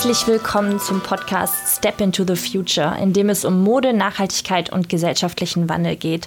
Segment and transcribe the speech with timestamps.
[0.00, 4.88] Herzlich willkommen zum Podcast Step into the Future, in dem es um Mode, Nachhaltigkeit und
[4.88, 6.26] gesellschaftlichen Wandel geht.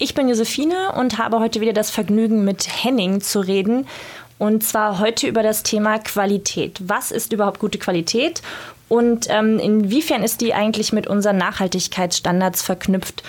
[0.00, 3.86] Ich bin Josephine und habe heute wieder das Vergnügen, mit Henning zu reden.
[4.40, 6.80] Und zwar heute über das Thema Qualität.
[6.82, 8.42] Was ist überhaupt gute Qualität?
[8.88, 13.22] Und ähm, inwiefern ist die eigentlich mit unseren Nachhaltigkeitsstandards verknüpft?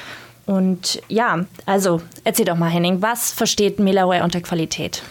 [0.48, 5.04] Und ja, also erzähl doch mal, Henning, was versteht Melaware unter Qualität?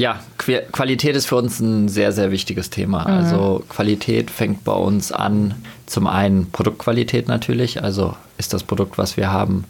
[0.00, 3.00] Ja, Qualität ist für uns ein sehr, sehr wichtiges Thema.
[3.00, 3.06] Mhm.
[3.06, 9.18] Also Qualität fängt bei uns an, zum einen Produktqualität natürlich, also ist das Produkt, was
[9.18, 9.66] wir haben,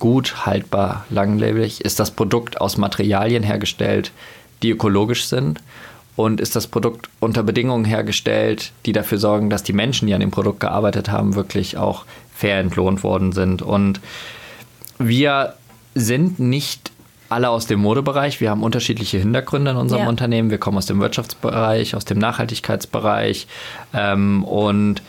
[0.00, 1.80] gut, haltbar, langlebig?
[1.84, 4.10] Ist das Produkt aus Materialien hergestellt,
[4.64, 5.60] die ökologisch sind?
[6.16, 10.20] Und ist das Produkt unter Bedingungen hergestellt, die dafür sorgen, dass die Menschen, die an
[10.20, 13.62] dem Produkt gearbeitet haben, wirklich auch fair entlohnt worden sind?
[13.62, 14.00] Und
[14.98, 15.54] wir
[15.94, 16.90] sind nicht
[17.32, 18.40] alle aus dem Modebereich.
[18.40, 20.08] Wir haben unterschiedliche Hintergründe in unserem ja.
[20.08, 20.50] Unternehmen.
[20.50, 23.46] Wir kommen aus dem Wirtschaftsbereich, aus dem Nachhaltigkeitsbereich.
[23.94, 25.02] Ähm, und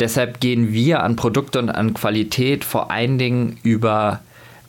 [0.00, 4.20] deshalb gehen wir an Produkte und an Qualität vor allen Dingen über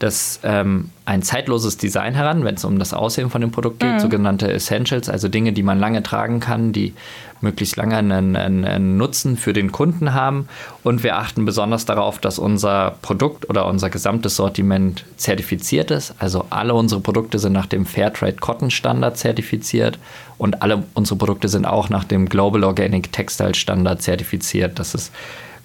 [0.04, 3.94] das ähm, ein zeitloses Design heran, wenn es um das Aussehen von dem Produkt geht,
[3.94, 4.00] mhm.
[4.00, 6.94] sogenannte Essentials, also Dinge, die man lange tragen kann, die
[7.40, 10.50] möglichst lange einen, einen, einen, Nutzen für den Kunden haben.
[10.84, 16.16] Und wir achten besonders darauf, dass unser Produkt oder unser gesamtes Sortiment zertifiziert ist.
[16.20, 20.00] Also alle unsere Produkte sind nach dem Fairtrade Cotton Standard zertifiziert
[20.38, 24.80] und alle unsere Produkte sind auch nach dem Global Organic Textile Standard zertifiziert.
[24.80, 25.14] Das ist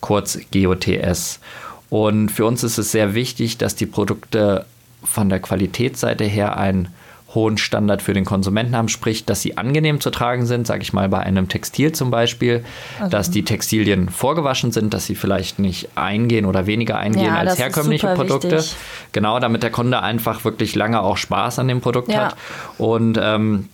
[0.01, 1.41] kurz GOTS.
[1.91, 4.67] Und für uns ist es sehr wichtig, dass die Produkte
[5.03, 6.89] von der Qualitätsseite her einen
[7.35, 10.95] hohen Standard für den Konsumenten haben, sprich, dass sie angenehm zu tragen sind, sage ich
[10.95, 12.65] mal bei einem Textil zum Beispiel,
[12.99, 13.11] also.
[13.11, 17.59] dass die Textilien vorgewaschen sind, dass sie vielleicht nicht eingehen oder weniger eingehen ja, als
[17.59, 18.59] herkömmliche Produkte.
[18.59, 18.77] Wichtig.
[19.13, 22.29] Genau, damit der Kunde einfach wirklich lange auch Spaß an dem Produkt ja.
[22.29, 22.37] hat.
[22.79, 23.69] Und ähm,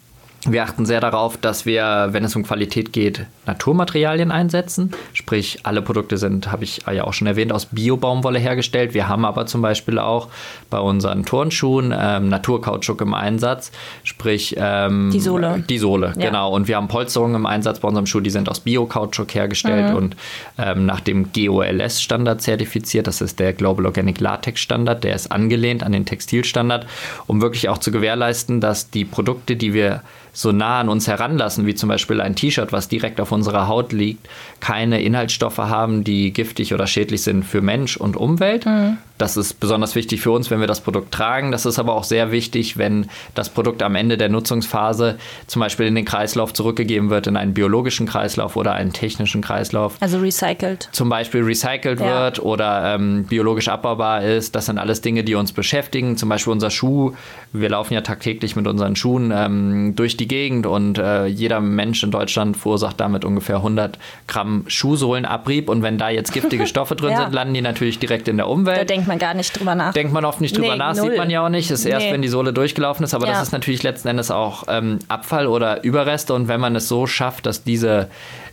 [0.46, 4.92] wir achten sehr darauf, dass wir, wenn es um Qualität geht, Naturmaterialien einsetzen.
[5.12, 8.94] Sprich, alle Produkte sind, habe ich ja auch schon erwähnt, aus Bio-Baumwolle hergestellt.
[8.94, 10.28] Wir haben aber zum Beispiel auch
[10.70, 13.72] bei unseren Turnschuhen ähm, Naturkautschuk im Einsatz.
[14.02, 15.64] Sprich, ähm, die Sohle.
[15.68, 16.26] Die Sohle, ja.
[16.26, 16.52] genau.
[16.52, 19.96] Und wir haben Polsterungen im Einsatz bei unserem Schuh, die sind aus Bio-Kautschuk hergestellt mhm.
[19.96, 20.16] und
[20.58, 23.06] ähm, nach dem GOLS-Standard zertifiziert.
[23.06, 25.04] Das ist der Global Organic Latex Standard.
[25.04, 26.86] Der ist angelehnt an den Textilstandard,
[27.26, 30.02] um wirklich auch zu gewährleisten, dass die Produkte, die wir
[30.34, 33.92] so nah an uns heranlassen, wie zum Beispiel ein T-Shirt, was direkt auf unserer Haut
[33.92, 34.28] liegt,
[34.64, 38.64] keine Inhaltsstoffe haben, die giftig oder schädlich sind für Mensch und Umwelt.
[38.64, 38.96] Mhm.
[39.18, 41.52] Das ist besonders wichtig für uns, wenn wir das Produkt tragen.
[41.52, 45.86] Das ist aber auch sehr wichtig, wenn das Produkt am Ende der Nutzungsphase zum Beispiel
[45.86, 49.98] in den Kreislauf zurückgegeben wird, in einen biologischen Kreislauf oder einen technischen Kreislauf.
[50.00, 50.88] Also recycelt.
[50.92, 52.06] Zum Beispiel recycelt ja.
[52.06, 54.56] wird oder ähm, biologisch abbaubar ist.
[54.56, 56.16] Das sind alles Dinge, die uns beschäftigen.
[56.16, 57.12] Zum Beispiel unser Schuh.
[57.52, 62.02] Wir laufen ja tagtäglich mit unseren Schuhen ähm, durch die Gegend und äh, jeder Mensch
[62.02, 65.68] in Deutschland verursacht damit ungefähr 100 Gramm Schuhsohlenabrieb.
[65.68, 67.22] Und wenn da jetzt giftige Stoffe drin ja.
[67.22, 68.78] sind, landen die natürlich direkt in der Umwelt.
[68.78, 69.92] Da denkt man gar nicht drüber nach.
[69.92, 71.10] Denkt man oft nicht drüber nee, nach, null.
[71.10, 71.70] sieht man ja auch nicht.
[71.70, 72.12] Das ist erst, nee.
[72.12, 73.14] wenn die Sohle durchgelaufen ist.
[73.14, 73.32] Aber ja.
[73.32, 76.34] das ist natürlich letzten Endes auch ähm, Abfall oder Überreste.
[76.34, 78.08] Und wenn man es so schafft, dass diese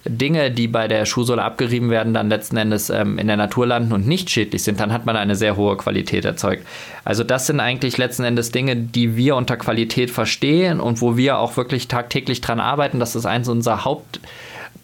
[0.06, 3.94] Dinge, die bei der Schuhsohle abgerieben werden, dann letzten Endes ähm, in der Natur landen
[3.94, 6.66] und nicht schädlich sind, dann hat man eine sehr hohe Qualität erzeugt.
[7.04, 11.38] Also das sind eigentlich letzten Endes Dinge, die wir unter Qualität verstehen und wo wir
[11.38, 13.00] auch wirklich tagtäglich dran arbeiten.
[13.00, 14.20] Das ist eins unserer Haupt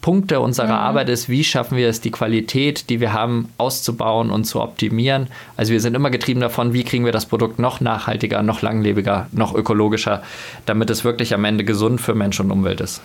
[0.08, 0.72] Punkte unserer mhm.
[0.72, 5.28] Arbeit ist, wie schaffen wir es, die Qualität, die wir haben, auszubauen und zu optimieren.
[5.58, 9.28] Also wir sind immer getrieben davon, wie kriegen wir das Produkt noch nachhaltiger, noch langlebiger,
[9.34, 10.24] noch ökologischer,
[10.66, 13.02] damit es wirklich am Ende gesund für Mensch und Umwelt ist.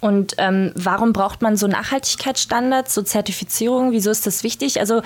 [0.00, 3.92] Und ähm, warum braucht man so Nachhaltigkeitsstandards, so Zertifizierung?
[3.92, 4.80] Wieso ist das wichtig?
[4.80, 5.02] Also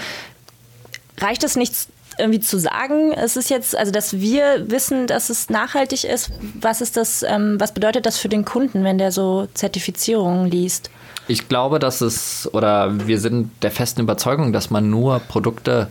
[1.19, 1.75] reicht es nicht
[2.17, 6.81] irgendwie zu sagen, es ist jetzt, also dass wir wissen, dass es nachhaltig ist, was
[6.81, 10.91] ist das, ähm, was bedeutet das für den Kunden, wenn der so Zertifizierungen liest?
[11.29, 15.89] Ich glaube, dass es, oder wir sind der festen Überzeugung, dass man nur Produkte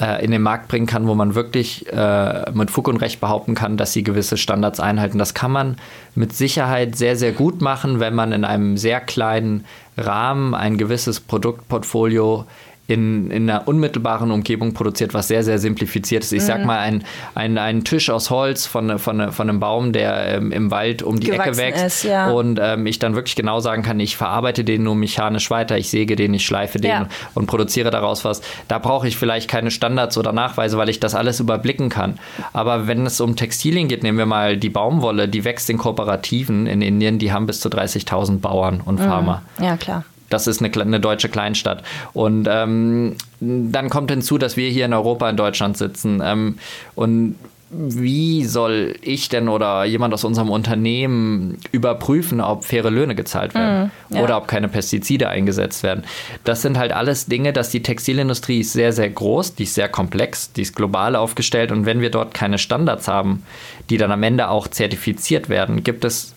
[0.00, 3.54] äh, in den Markt bringen kann, wo man wirklich äh, mit Fug und Recht behaupten
[3.54, 5.18] kann, dass sie gewisse Standards einhalten.
[5.18, 5.76] Das kann man
[6.14, 9.64] mit Sicherheit sehr, sehr gut machen, wenn man in einem sehr kleinen
[9.96, 12.44] Rahmen ein gewisses Produktportfolio
[12.88, 16.32] in, in einer unmittelbaren Umgebung produziert, was sehr, sehr simplifiziert ist.
[16.32, 16.46] Ich mhm.
[16.46, 17.04] sag mal, ein,
[17.34, 21.18] ein, ein Tisch aus Holz von, von, von einem Baum, der ähm, im Wald um
[21.18, 22.30] die Gewachsen Ecke wächst ist, ja.
[22.30, 25.90] und ähm, ich dann wirklich genau sagen kann, ich verarbeite den nur mechanisch weiter, ich
[25.90, 27.08] säge den, ich schleife den ja.
[27.34, 28.40] und produziere daraus was.
[28.68, 32.18] Da brauche ich vielleicht keine Standards oder Nachweise, weil ich das alles überblicken kann.
[32.52, 36.66] Aber wenn es um Textilien geht, nehmen wir mal die Baumwolle, die wächst in Kooperativen
[36.66, 39.04] in Indien, die haben bis zu 30.000 Bauern und mhm.
[39.04, 39.42] Farmer.
[39.60, 41.82] Ja, klar das ist eine, eine, deutsche Kleinstadt.
[42.12, 46.20] Und ähm, dann kommt hinzu, dass wir hier in Europa, in Deutschland sitzen.
[46.24, 46.58] Ähm,
[46.94, 47.36] und
[47.68, 53.90] wie soll ich denn oder jemand aus unserem Unternehmen überprüfen, ob faire Löhne gezahlt werden
[54.08, 54.22] mm, ja.
[54.22, 56.04] oder ob keine Pestizide eingesetzt werden?
[56.44, 59.88] Das sind halt alles Dinge, dass die Textilindustrie ist sehr, sehr groß, die ist sehr
[59.88, 63.42] komplex, die ist global aufgestellt und wenn wir dort keine Standards haben,
[63.90, 66.36] die dann am Ende auch zertifiziert werden, gibt es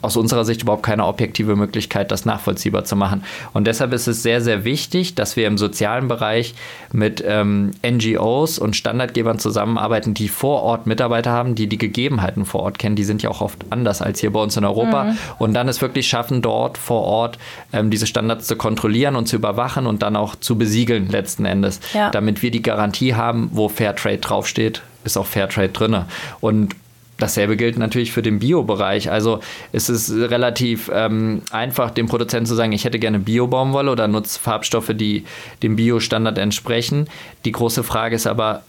[0.00, 3.24] aus unserer Sicht überhaupt keine objektive Möglichkeit, das nachvollziehbar zu machen.
[3.52, 6.54] Und deshalb ist es sehr, sehr wichtig, dass wir im sozialen Bereich
[6.92, 12.62] mit ähm, NGOs und Standardgebern zusammenarbeiten, die vor Ort Mitarbeiter haben, die die Gegebenheiten vor
[12.62, 12.96] Ort kennen.
[12.96, 15.04] Die sind ja auch oft anders als hier bei uns in Europa.
[15.04, 15.18] Mhm.
[15.38, 17.38] Und dann es wirklich schaffen, dort vor Ort
[17.72, 21.80] ähm, diese Standards zu kontrollieren und zu überwachen und dann auch zu besiegeln letzten Endes,
[21.92, 22.10] ja.
[22.10, 25.96] damit wir die Garantie haben, wo Fairtrade draufsteht, ist auch Fairtrade drin.
[26.40, 26.74] Und
[27.18, 29.10] Dasselbe gilt natürlich für den Bio-Bereich.
[29.10, 29.40] Also
[29.72, 34.38] es ist relativ ähm, einfach, dem Produzenten zu sagen, ich hätte gerne Bio-Baumwolle oder nutze
[34.38, 35.24] Farbstoffe, die
[35.62, 37.08] dem Bio-Standard entsprechen.
[37.44, 38.62] Die große Frage ist aber,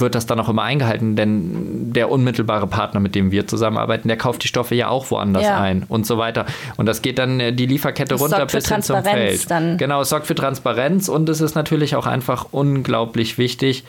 [0.00, 1.14] wird das dann auch immer eingehalten?
[1.14, 5.44] Denn der unmittelbare Partner, mit dem wir zusammenarbeiten, der kauft die Stoffe ja auch woanders
[5.44, 5.60] ja.
[5.60, 6.46] ein und so weiter.
[6.76, 9.50] Und das geht dann äh, die Lieferkette das runter bis hin zum Feld.
[9.50, 9.78] Dann.
[9.78, 13.84] Genau, es sorgt für Transparenz und es ist natürlich auch einfach unglaublich wichtig,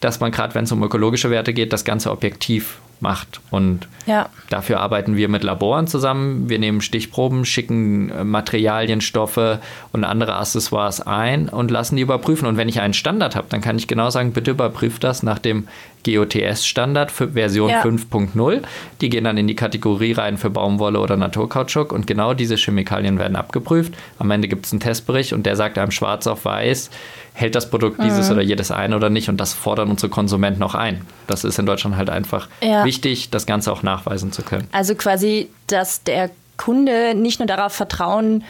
[0.00, 3.40] dass man gerade, wenn es um ökologische Werte geht, das Ganze objektiv macht.
[3.50, 4.28] Und ja.
[4.50, 6.48] dafür arbeiten wir mit Laboren zusammen.
[6.48, 9.60] Wir nehmen Stichproben, schicken äh, Materialien, Stoffe
[9.92, 12.46] und andere Accessoires ein und lassen die überprüfen.
[12.46, 15.38] Und wenn ich einen Standard habe, dann kann ich genau sagen, bitte überprüft das nach
[15.38, 15.68] dem
[16.04, 17.82] GOTS-Standard für Version ja.
[17.82, 18.62] 5.0.
[19.00, 23.18] Die gehen dann in die Kategorie rein für Baumwolle oder Naturkautschuk und genau diese Chemikalien
[23.18, 23.94] werden abgeprüft.
[24.18, 26.90] Am Ende gibt es einen Testbericht und der sagt einem schwarz auf weiß,
[27.34, 28.34] hält das Produkt dieses mhm.
[28.34, 31.02] oder jedes ein oder nicht und das fordern unsere Konsumenten auch ein.
[31.26, 32.84] Das ist in Deutschland halt einfach ja.
[32.88, 34.66] Wichtig, das Ganze auch nachweisen zu können.
[34.72, 38.44] Also quasi, dass der Kunde nicht nur darauf vertrauen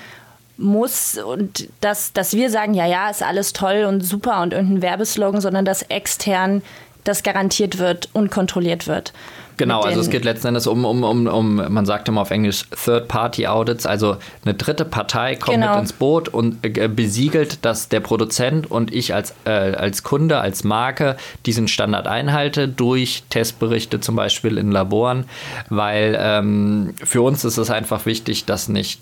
[0.56, 4.82] muss und dass, dass wir sagen, ja, ja, ist alles toll und super und irgendein
[4.82, 6.62] Werbeslogan, sondern dass extern
[7.02, 9.12] das garantiert wird und kontrolliert wird.
[9.58, 12.64] Genau, also es geht letzten Endes um, um, um, um, man sagt immer auf Englisch
[12.84, 15.72] Third-Party-Audits, also eine dritte Partei kommt genau.
[15.72, 20.38] mit ins Boot und äh, besiegelt, dass der Produzent und ich als, äh, als Kunde,
[20.40, 25.25] als Marke diesen Standard einhalte durch Testberichte zum Beispiel in Laboren,
[25.69, 29.00] weil ähm, für uns ist es einfach wichtig, dass nicht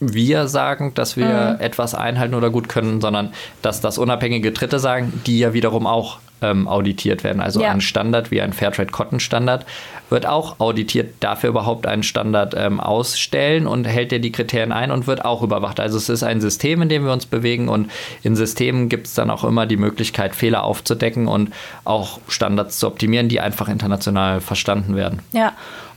[0.00, 1.60] wir sagen, dass wir mhm.
[1.60, 3.32] etwas einhalten oder gut können, sondern
[3.62, 7.40] dass das unabhängige Dritte sagen, die ja wiederum auch ähm, auditiert werden.
[7.40, 7.70] Also ja.
[7.70, 9.66] ein Standard wie ein Fairtrade Cotton Standard
[10.10, 14.90] wird auch auditiert, dafür überhaupt einen Standard ähm, ausstellen und hält er die Kriterien ein
[14.90, 15.80] und wird auch überwacht.
[15.80, 17.90] Also es ist ein System, in dem wir uns bewegen und
[18.22, 21.52] in Systemen gibt es dann auch immer die Möglichkeit, Fehler aufzudecken und
[21.84, 25.20] auch Standards zu optimieren, die einfach international verstanden werden.
[25.32, 25.52] Ja.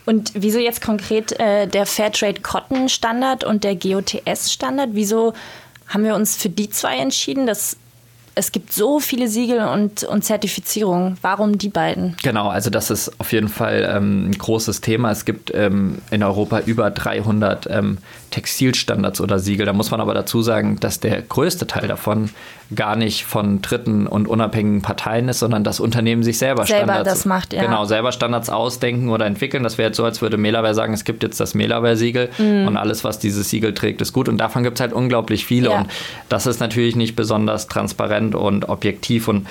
[0.05, 4.89] Und wieso jetzt konkret äh, der Fairtrade Cotton Standard und der GOTS Standard?
[4.93, 5.33] Wieso
[5.87, 7.45] haben wir uns für die zwei entschieden?
[7.45, 7.77] Das
[8.33, 11.17] es gibt so viele Siegel und, und Zertifizierungen.
[11.21, 12.15] Warum die beiden?
[12.23, 15.11] Genau, also das ist auf jeden Fall ähm, ein großes Thema.
[15.11, 17.97] Es gibt ähm, in Europa über 300 ähm,
[18.31, 19.65] Textilstandards oder Siegel.
[19.65, 22.29] Da muss man aber dazu sagen, dass der größte Teil davon
[22.73, 27.09] gar nicht von dritten und unabhängigen Parteien ist, sondern das Unternehmen sich selber, selber Standards
[27.09, 27.63] das macht, ja.
[27.63, 29.63] Genau, selber Standards ausdenken oder entwickeln.
[29.63, 32.67] Das wäre jetzt so, als würde Melaware sagen, es gibt jetzt das Melaware-Siegel mhm.
[32.67, 34.29] und alles, was dieses Siegel trägt, ist gut.
[34.29, 35.71] Und davon gibt es halt unglaublich viele.
[35.71, 35.79] Ja.
[35.79, 35.87] Und
[36.29, 39.47] das ist natürlich nicht besonders transparent und objektiv und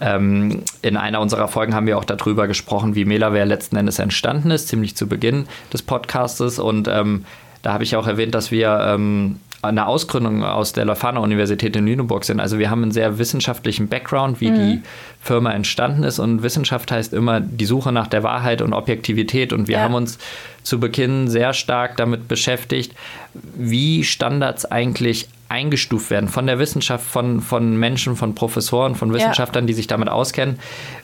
[0.00, 4.50] ähm, in einer unserer Folgen haben wir auch darüber gesprochen, wie Melaware letzten Endes entstanden
[4.50, 6.58] ist, ziemlich zu Beginn des Podcastes.
[6.58, 7.24] Und ähm,
[7.62, 12.24] da habe ich auch erwähnt, dass wir ähm, eine Ausgründung aus der Leuphana-Universität in Lüneburg
[12.24, 12.40] sind.
[12.40, 14.54] Also wir haben einen sehr wissenschaftlichen Background, wie mhm.
[14.54, 14.82] die
[15.20, 16.18] Firma entstanden ist.
[16.18, 19.52] Und Wissenschaft heißt immer die Suche nach der Wahrheit und Objektivität.
[19.52, 19.82] Und wir ja.
[19.82, 20.18] haben uns
[20.62, 22.92] zu Beginn sehr stark damit beschäftigt,
[23.32, 29.64] wie Standards eigentlich eingestuft werden von der Wissenschaft, von, von Menschen, von Professoren, von Wissenschaftlern,
[29.64, 29.66] ja.
[29.68, 30.58] die sich damit auskennen.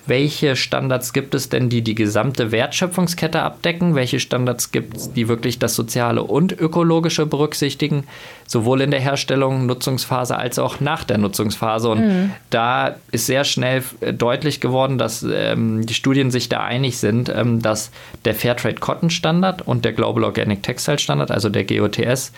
[0.07, 3.95] Welche Standards gibt es denn, die die gesamte Wertschöpfungskette abdecken?
[3.95, 8.05] Welche Standards gibt es, die wirklich das Soziale und Ökologische berücksichtigen?
[8.49, 11.89] Sowohl in der Herstellung, Nutzungsphase als auch nach der Nutzungsphase.
[11.89, 12.33] Und mhm.
[12.51, 17.29] da ist sehr schnell äh, deutlich geworden, dass ähm, die Studien sich da einig sind,
[17.29, 17.93] ähm, dass
[18.25, 22.33] der Fairtrade Cotton Standard und der Global Organic Textile Standard, also der GOTS,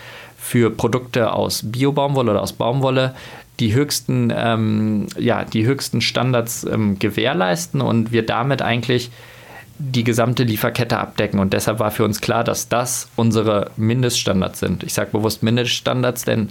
[0.45, 3.15] für Produkte aus Biobaumwolle oder aus Baumwolle
[3.59, 9.09] die höchsten, ähm, ja, die höchsten Standards ähm, gewährleisten und wir damit eigentlich
[9.79, 11.39] die gesamte Lieferkette abdecken.
[11.39, 14.83] Und deshalb war für uns klar, dass das unsere Mindeststandards sind.
[14.83, 16.49] Ich sage bewusst Mindeststandards, denn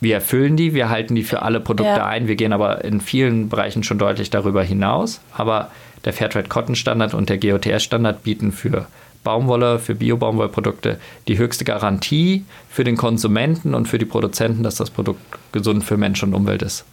[0.00, 2.06] wir erfüllen die, wir halten die für alle Produkte ja.
[2.06, 2.26] ein.
[2.26, 5.20] Wir gehen aber in vielen Bereichen schon deutlich darüber hinaus.
[5.32, 5.70] Aber
[6.04, 8.86] der Fairtrade Cotton Standard und der GOTS Standard bieten für
[9.24, 10.98] Baumwolle, für Bio-Baumwollprodukte
[11.28, 15.20] die höchste Garantie für den Konsumenten und für die Produzenten, dass das Produkt
[15.52, 16.84] gesund für Mensch und Umwelt ist.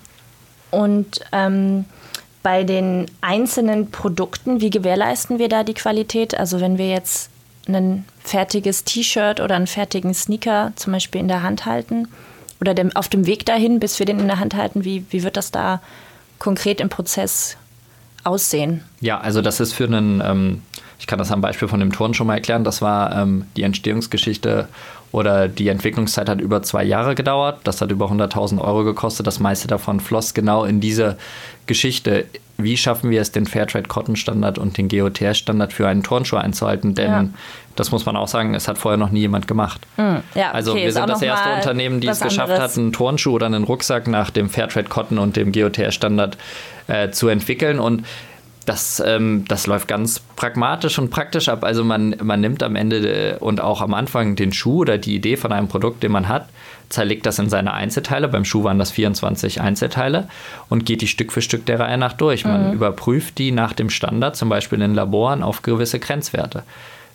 [0.72, 1.86] Und ähm,
[2.44, 6.38] bei den einzelnen Produkten, wie gewährleisten wir da die Qualität?
[6.38, 7.30] Also wenn wir jetzt
[7.68, 12.08] ein fertiges T-Shirt oder einen fertigen Sneaker zum Beispiel in der Hand halten
[12.62, 15.24] oder dem, auf dem Weg dahin, bis wir den in der Hand halten, wie, wie
[15.24, 15.82] wird das da
[16.40, 17.58] konkret im Prozess
[18.24, 18.84] aussehen?
[19.02, 20.62] Ja, also das ist für einen, ähm,
[21.00, 23.64] ich kann das am Beispiel von dem Turn schon mal erklären, das war ähm, die
[23.64, 24.68] Entstehungsgeschichte
[25.12, 27.62] oder die Entwicklungszeit hat über zwei Jahre gedauert.
[27.64, 29.26] Das hat über 100.000 Euro gekostet.
[29.26, 31.18] Das meiste davon floss genau in diese
[31.66, 32.26] Geschichte.
[32.58, 36.36] Wie schaffen wir es, den Fairtrade Cotton Standard und den GOTS Standard für einen Turnschuh
[36.36, 36.94] einzuhalten?
[36.94, 37.26] Denn ja.
[37.76, 39.82] das muss man auch sagen, es hat vorher noch nie jemand gemacht.
[39.98, 40.20] Mhm.
[40.36, 42.74] Ja, also okay, wir sind das erste Unternehmen, die es geschafft anderes.
[42.74, 46.38] hat, einen Turnschuh oder einen Rucksack nach dem Fairtrade Cotton und dem GOTS Standard
[46.88, 47.80] äh, zu entwickeln.
[47.80, 48.06] Und
[48.70, 51.64] das, ähm, das läuft ganz pragmatisch und praktisch ab.
[51.64, 55.16] Also man, man nimmt am Ende äh, und auch am Anfang den Schuh oder die
[55.16, 56.48] Idee von einem Produkt, den man hat,
[56.90, 58.28] zerlegt das in seine Einzelteile.
[58.28, 60.30] Beim Schuh waren das 24 Einzelteile
[60.70, 62.46] und geht die Stück für Stück der Reihe nach durch.
[62.46, 62.74] Man mhm.
[62.74, 66.62] überprüft die nach dem Standard, zum Beispiel in Laboren, auf gewisse Grenzwerte.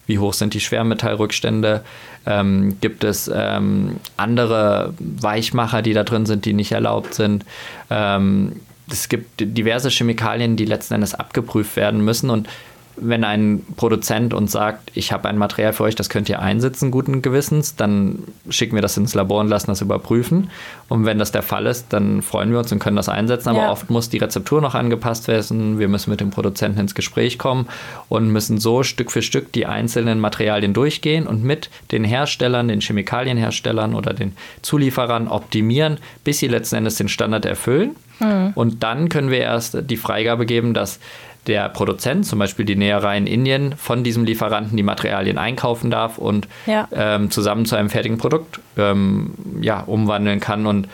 [0.08, 1.84] Wie hoch sind die Schwermetallrückstände?
[2.26, 7.44] Ähm, gibt es ähm, andere Weichmacher, die da drin sind, die nicht erlaubt sind?
[7.90, 12.48] Ähm, es gibt diverse Chemikalien, die letzten Endes abgeprüft werden müssen und
[12.96, 16.90] wenn ein Produzent uns sagt, ich habe ein Material für euch, das könnt ihr einsetzen,
[16.90, 20.50] guten Gewissens, dann schicken wir das ins Labor und lassen das überprüfen.
[20.88, 23.48] Und wenn das der Fall ist, dann freuen wir uns und können das einsetzen.
[23.48, 23.70] Aber ja.
[23.72, 25.78] oft muss die Rezeptur noch angepasst werden.
[25.78, 27.66] Wir müssen mit dem Produzenten ins Gespräch kommen
[28.08, 32.80] und müssen so Stück für Stück die einzelnen Materialien durchgehen und mit den Herstellern, den
[32.80, 37.96] Chemikalienherstellern oder den Zulieferern optimieren, bis sie letzten Endes den Standard erfüllen.
[38.21, 38.52] Mhm.
[38.54, 40.99] Und dann können wir erst die Freigabe geben, dass
[41.47, 46.18] der Produzent, zum Beispiel die Näherei in Indien, von diesem Lieferanten die Materialien einkaufen darf
[46.18, 46.88] und ja.
[46.92, 50.66] ähm, zusammen zu einem fertigen Produkt ähm, ja, umwandeln kann.
[50.66, 50.88] Und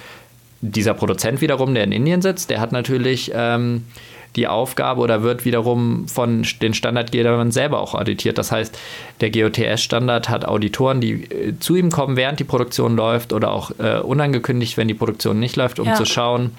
[0.60, 3.84] dieser Produzent wiederum, der in Indien sitzt, der hat natürlich ähm,
[4.36, 8.38] die Aufgabe oder wird wiederum von den Standardgebern selber auch auditiert.
[8.38, 8.78] Das heißt,
[9.20, 13.72] der GOTS-Standard hat Auditoren, die äh, zu ihm kommen, während die Produktion läuft oder auch
[13.78, 15.94] äh, unangekündigt, wenn die Produktion nicht läuft, um ja.
[15.94, 16.52] zu schauen,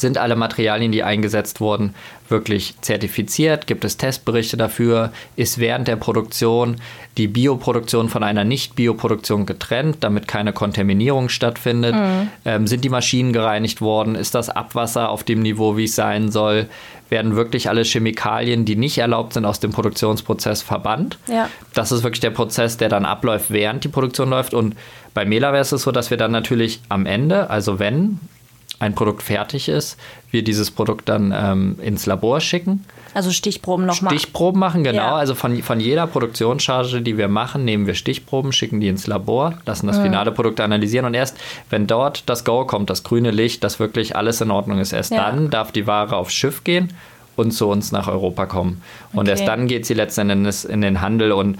[0.00, 1.94] sind alle Materialien, die eingesetzt wurden,
[2.28, 3.66] wirklich zertifiziert?
[3.66, 5.12] Gibt es Testberichte dafür?
[5.36, 6.76] Ist während der Produktion
[7.16, 11.94] die Bioproduktion von einer Nicht-Bioproduktion getrennt, damit keine Kontaminierung stattfindet?
[11.94, 12.28] Mhm.
[12.44, 14.14] Ähm, sind die Maschinen gereinigt worden?
[14.14, 16.68] Ist das Abwasser auf dem Niveau, wie es sein soll?
[17.08, 21.18] Werden wirklich alle Chemikalien, die nicht erlaubt sind, aus dem Produktionsprozess verbannt?
[21.26, 21.48] Ja.
[21.74, 24.54] Das ist wirklich der Prozess, der dann abläuft, während die Produktion läuft.
[24.54, 24.76] Und
[25.12, 28.20] bei Mela wäre es so, dass wir dann natürlich am Ende, also wenn
[28.80, 29.98] ein Produkt fertig ist,
[30.30, 32.84] wir dieses Produkt dann ähm, ins Labor schicken.
[33.12, 34.14] Also Stichproben nochmal.
[34.14, 35.02] Stichproben machen, genau.
[35.02, 35.16] Ja.
[35.16, 39.58] Also von, von jeder Produktionscharge, die wir machen, nehmen wir Stichproben, schicken die ins Labor,
[39.66, 40.04] lassen das mhm.
[40.04, 41.36] finale Produkt analysieren und erst,
[41.68, 45.12] wenn dort das Go kommt, das grüne Licht, dass wirklich alles in Ordnung ist, erst
[45.12, 45.30] ja.
[45.30, 46.92] dann darf die Ware aufs Schiff gehen
[47.36, 48.80] und zu uns nach Europa kommen.
[49.12, 49.30] Und okay.
[49.30, 51.58] erst dann geht sie letzten Endes in den Handel und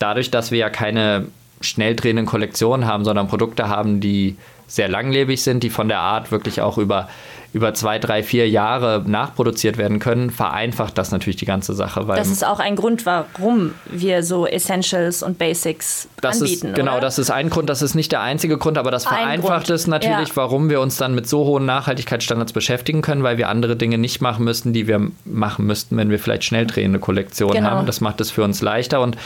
[0.00, 1.26] dadurch, dass wir ja keine
[1.60, 4.36] schnell drehenden Kollektionen haben, sondern Produkte haben, die
[4.68, 7.08] sehr langlebig sind, die von der Art wirklich auch über,
[7.52, 12.04] über zwei, drei, vier Jahre nachproduziert werden können, vereinfacht das natürlich die ganze Sache.
[12.08, 16.68] das ist auch ein Grund, warum wir so Essentials und Basics das anbieten.
[16.68, 17.00] Ist, genau, oder?
[17.00, 20.30] das ist ein Grund, das ist nicht der einzige Grund, aber das vereinfacht es natürlich,
[20.30, 20.36] ja.
[20.36, 24.20] warum wir uns dann mit so hohen Nachhaltigkeitsstandards beschäftigen können, weil wir andere Dinge nicht
[24.20, 27.70] machen müssten, die wir machen müssten, wenn wir vielleicht schnell drehende Kollektion genau.
[27.70, 27.86] haben.
[27.86, 29.16] Das macht es für uns leichter und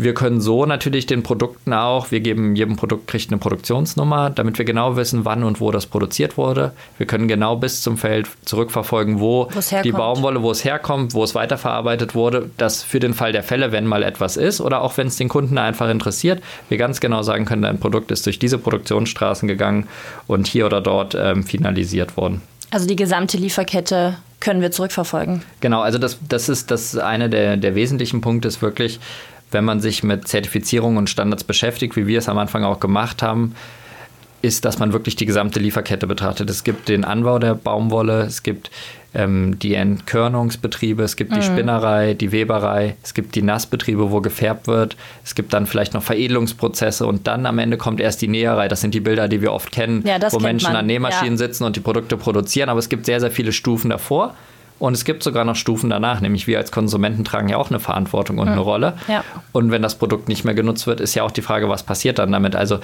[0.00, 4.56] wir können so natürlich den Produkten auch, wir geben jedem Produkt kriegt eine Produktionsnummer, damit
[4.56, 6.72] wir genau wissen, wann und wo das produziert wurde.
[6.98, 9.48] Wir können genau bis zum Feld zurückverfolgen, wo
[9.82, 13.72] die Baumwolle, wo es herkommt, wo es weiterverarbeitet wurde, dass für den Fall der Fälle,
[13.72, 17.22] wenn mal etwas ist oder auch wenn es den Kunden einfach interessiert, wir ganz genau
[17.22, 19.88] sagen können, dein Produkt ist durch diese Produktionsstraßen gegangen
[20.28, 22.40] und hier oder dort ähm, finalisiert worden.
[22.70, 25.42] Also die gesamte Lieferkette können wir zurückverfolgen.
[25.60, 29.00] Genau, also das, das ist das eine der, der wesentlichen Punkte, ist wirklich,
[29.50, 33.22] wenn man sich mit Zertifizierung und Standards beschäftigt, wie wir es am Anfang auch gemacht
[33.22, 33.54] haben,
[34.40, 36.48] ist, dass man wirklich die gesamte Lieferkette betrachtet.
[36.48, 38.70] Es gibt den Anbau der Baumwolle, es gibt
[39.14, 41.36] ähm, die Entkörnungsbetriebe, es gibt mhm.
[41.36, 45.94] die Spinnerei, die Weberei, es gibt die Nassbetriebe, wo gefärbt wird, es gibt dann vielleicht
[45.94, 48.68] noch Veredelungsprozesse und dann am Ende kommt erst die Näherei.
[48.68, 50.76] Das sind die Bilder, die wir oft kennen, ja, wo Menschen man.
[50.76, 51.38] an Nähmaschinen ja.
[51.38, 54.34] sitzen und die Produkte produzieren, aber es gibt sehr, sehr viele Stufen davor.
[54.78, 57.80] Und es gibt sogar noch Stufen danach, nämlich wir als Konsumenten tragen ja auch eine
[57.80, 58.52] Verantwortung und mhm.
[58.52, 58.94] eine Rolle.
[59.08, 59.24] Ja.
[59.52, 62.18] Und wenn das Produkt nicht mehr genutzt wird, ist ja auch die Frage, was passiert
[62.18, 62.54] dann damit?
[62.54, 62.78] Also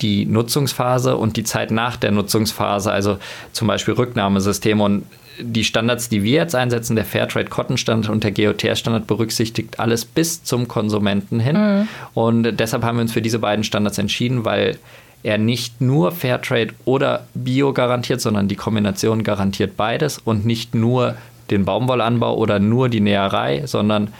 [0.00, 3.18] die Nutzungsphase und die Zeit nach der Nutzungsphase, also
[3.52, 5.04] zum Beispiel Rücknahmesysteme und
[5.40, 9.80] die Standards, die wir jetzt einsetzen, der Fairtrade Cotton Standard und der GOTR Standard berücksichtigt
[9.80, 11.56] alles bis zum Konsumenten hin.
[11.56, 11.88] Mhm.
[12.14, 14.78] Und deshalb haben wir uns für diese beiden Standards entschieden, weil
[15.22, 21.14] er nicht nur Fairtrade oder Bio garantiert, sondern die Kombination garantiert beides und nicht nur
[21.52, 24.12] den Baumwollanbau oder nur die Näherei, sondern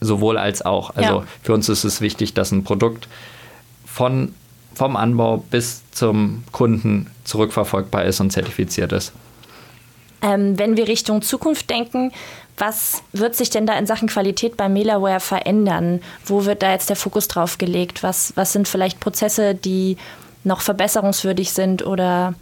[0.00, 0.90] sowohl als auch.
[0.96, 1.24] Also ja.
[1.42, 3.08] für uns ist es wichtig, dass ein Produkt
[3.84, 4.34] von,
[4.74, 9.12] vom Anbau bis zum Kunden zurückverfolgbar ist und zertifiziert ist.
[10.22, 12.12] Ähm, wenn wir Richtung Zukunft denken,
[12.56, 16.00] was wird sich denn da in Sachen Qualität bei Melaware verändern?
[16.24, 18.02] Wo wird da jetzt der Fokus drauf gelegt?
[18.02, 19.96] Was, was sind vielleicht Prozesse, die
[20.44, 22.34] noch verbesserungswürdig sind oder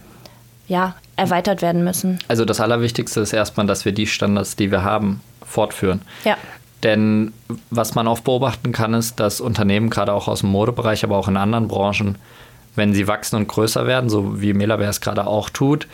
[0.71, 2.17] ja, erweitert werden müssen?
[2.29, 6.01] Also das Allerwichtigste ist erstmal, dass wir die Standards, die wir haben, fortführen.
[6.23, 6.37] Ja.
[6.81, 7.33] Denn
[7.69, 11.27] was man oft beobachten kann, ist, dass Unternehmen, gerade auch aus dem Modebereich, aber auch
[11.27, 12.15] in anderen Branchen,
[12.77, 15.87] wenn sie wachsen und größer werden, so wie Melaware es gerade auch tut,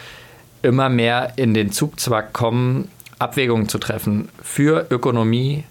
[0.61, 5.63] immer mehr in den Zugzwang kommen, Abwägungen zu treffen für Ökonomie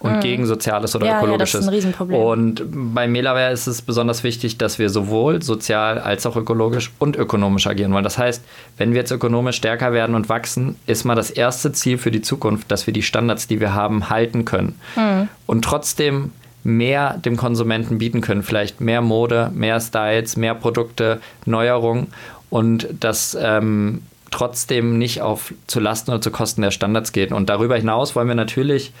[0.00, 0.20] und mhm.
[0.20, 1.52] gegen Soziales oder ja, Ökologisches.
[1.52, 2.20] Ja, das ist ein Riesenproblem.
[2.20, 2.64] Und
[2.94, 7.66] bei Melaware ist es besonders wichtig, dass wir sowohl sozial als auch ökologisch und ökonomisch
[7.66, 8.04] agieren wollen.
[8.04, 8.44] Das heißt,
[8.76, 12.22] wenn wir jetzt ökonomisch stärker werden und wachsen, ist mal das erste Ziel für die
[12.22, 14.78] Zukunft, dass wir die Standards, die wir haben, halten können.
[14.94, 15.28] Mhm.
[15.46, 16.30] Und trotzdem
[16.62, 18.42] mehr dem Konsumenten bieten können.
[18.42, 22.08] Vielleicht mehr Mode, mehr Styles, mehr Produkte, Neuerungen
[22.50, 27.32] und das ähm, trotzdem nicht auf zu Lasten oder zu Kosten der Standards geht.
[27.32, 28.92] Und darüber hinaus wollen wir natürlich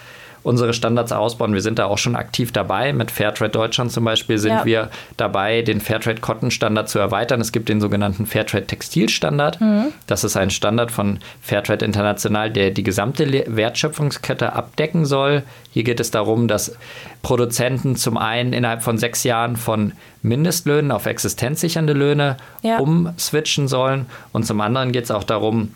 [0.42, 1.54] unsere Standards ausbauen.
[1.54, 2.92] Wir sind da auch schon aktiv dabei.
[2.92, 4.64] Mit Fairtrade Deutschland zum Beispiel sind ja.
[4.64, 7.40] wir dabei, den Fairtrade Cotton Standard zu erweitern.
[7.40, 9.60] Es gibt den sogenannten Fairtrade Textil Standard.
[9.60, 9.92] Mhm.
[10.06, 15.42] Das ist ein Standard von Fairtrade International, der die gesamte Wertschöpfungskette abdecken soll.
[15.72, 16.76] Hier geht es darum, dass
[17.22, 19.92] Produzenten zum einen innerhalb von sechs Jahren von
[20.22, 22.78] Mindestlöhnen auf existenzsichernde Löhne ja.
[22.78, 24.06] umswitchen sollen.
[24.32, 25.74] Und zum anderen geht es auch darum,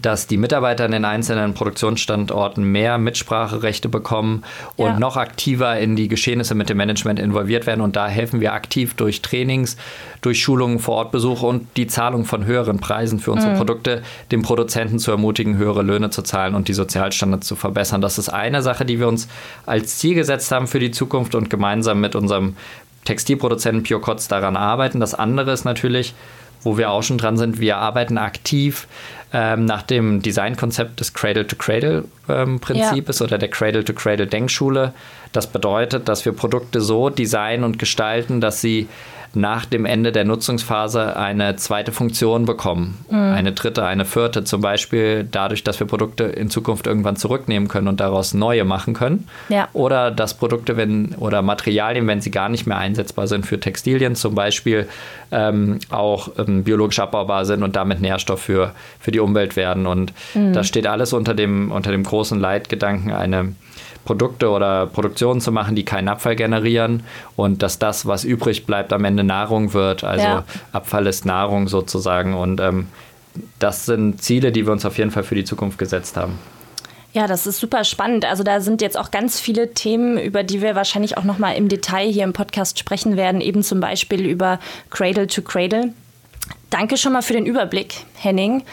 [0.00, 4.44] dass die Mitarbeiter in den einzelnen Produktionsstandorten mehr Mitspracherechte bekommen
[4.76, 4.98] und ja.
[4.98, 7.80] noch aktiver in die Geschehnisse mit dem Management involviert werden.
[7.80, 9.76] Und da helfen wir aktiv durch Trainings,
[10.20, 13.58] durch Schulungen, Vorortbesuche und die Zahlung von höheren Preisen für unsere mhm.
[13.58, 18.00] Produkte, den Produzenten zu ermutigen, höhere Löhne zu zahlen und die Sozialstandards zu verbessern.
[18.00, 19.28] Das ist eine Sache, die wir uns
[19.66, 22.56] als Ziel gesetzt haben für die Zukunft und gemeinsam mit unserem
[23.04, 25.00] Textilproduzenten Pure Kotz daran arbeiten.
[25.00, 26.14] Das andere ist natürlich,
[26.62, 28.86] wo wir auch schon dran sind, wir arbeiten aktiv
[29.32, 33.26] ähm, nach dem Designkonzept des Cradle-to-Cradle-Prinzips ähm, ja.
[33.26, 34.92] oder der Cradle-to-Cradle-Denkschule.
[35.32, 38.88] Das bedeutet, dass wir Produkte so designen und gestalten, dass sie
[39.34, 43.04] nach dem Ende der Nutzungsphase eine zweite Funktion bekommen.
[43.10, 43.16] Mhm.
[43.16, 47.88] Eine dritte, eine vierte, zum Beispiel dadurch, dass wir Produkte in Zukunft irgendwann zurücknehmen können
[47.88, 49.28] und daraus neue machen können.
[49.48, 49.68] Ja.
[49.72, 54.16] Oder dass Produkte wenn, oder Materialien, wenn sie gar nicht mehr einsetzbar sind für Textilien,
[54.16, 54.88] zum Beispiel
[55.30, 59.86] ähm, auch ähm, biologisch abbaubar sind und damit Nährstoff für, für die Umwelt werden.
[59.86, 60.52] Und mhm.
[60.52, 63.54] das steht alles unter dem, unter dem großen Leitgedanken, eine
[64.04, 67.04] Produkte oder Produktionen zu machen, die keinen Abfall generieren
[67.36, 70.04] und dass das, was übrig bleibt, am Ende Nahrung wird.
[70.04, 70.44] Also ja.
[70.72, 72.88] Abfall ist Nahrung sozusagen und ähm,
[73.58, 76.38] das sind Ziele, die wir uns auf jeden Fall für die Zukunft gesetzt haben.
[77.14, 78.24] Ja, das ist super spannend.
[78.24, 81.52] Also da sind jetzt auch ganz viele Themen, über die wir wahrscheinlich auch noch mal
[81.52, 84.58] im Detail hier im Podcast sprechen werden, eben zum Beispiel über
[84.90, 85.92] Cradle to Cradle.
[86.70, 88.64] Danke schon mal für den Überblick, Henning.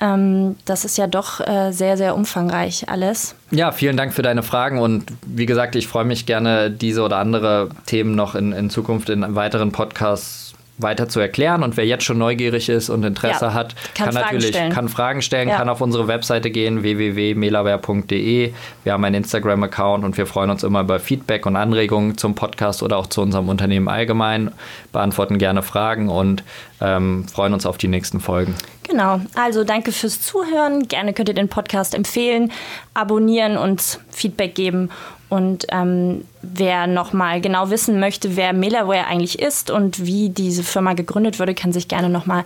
[0.00, 3.34] Ähm, das ist ja doch äh, sehr, sehr umfangreich alles.
[3.50, 7.16] Ja, vielen Dank für deine Fragen und wie gesagt, ich freue mich gerne, diese oder
[7.18, 10.46] andere Themen noch in, in Zukunft in weiteren Podcasts
[10.78, 11.62] weiter zu erklären.
[11.62, 14.72] Und wer jetzt schon neugierig ist und Interesse ja, hat, kann, kann natürlich stellen.
[14.72, 15.56] kann Fragen stellen, ja.
[15.56, 18.52] kann auf unsere Webseite gehen, www.melaware.de.
[18.84, 22.82] Wir haben einen Instagram-Account und wir freuen uns immer über Feedback und Anregungen zum Podcast
[22.82, 24.52] oder auch zu unserem Unternehmen allgemein.
[24.92, 26.42] Beantworten gerne Fragen und
[26.80, 28.54] ähm, freuen uns auf die nächsten Folgen.
[28.88, 30.86] Genau, also danke fürs Zuhören.
[30.86, 32.52] Gerne könnt ihr den Podcast empfehlen,
[32.94, 34.90] abonnieren und Feedback geben.
[35.28, 40.92] Und ähm, wer nochmal genau wissen möchte, wer Melaware eigentlich ist und wie diese Firma
[40.92, 42.44] gegründet wurde, kann sich gerne nochmal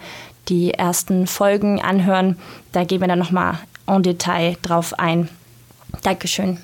[0.49, 2.39] die ersten Folgen anhören.
[2.73, 5.29] Da gehen wir dann nochmal en Detail drauf ein.
[6.03, 6.59] Dankeschön.